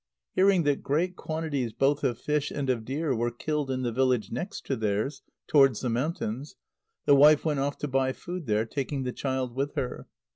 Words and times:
Hearing 0.33 0.63
that 0.63 0.81
great 0.81 1.15
quantities 1.15 1.73
both 1.73 2.03
of 2.03 2.17
fish 2.17 2.49
and 2.49 2.71
of 2.71 2.83
deer 2.83 3.13
were 3.15 3.29
killed 3.29 3.69
in 3.69 3.83
the 3.83 3.91
village 3.91 4.31
next 4.31 4.65
to 4.65 4.75
theirs, 4.75 5.21
towards 5.45 5.81
the 5.81 5.91
mountains, 5.91 6.55
the 7.05 7.13
wife 7.15 7.45
went 7.45 7.59
off 7.59 7.77
to 7.77 7.87
buy 7.87 8.11
food 8.11 8.47
there, 8.47 8.65
taking 8.65 9.03
the 9.03 9.13
child 9.13 9.53
with 9.55 9.75
her. 9.75 10.07